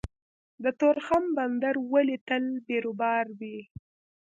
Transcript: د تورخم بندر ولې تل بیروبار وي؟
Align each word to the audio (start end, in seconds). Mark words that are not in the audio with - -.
د 0.63 0.65
تورخم 0.79 1.23
بندر 1.37 1.75
ولې 1.91 2.17
تل 2.27 2.43
بیروبار 2.67 3.25
وي؟ 3.39 3.57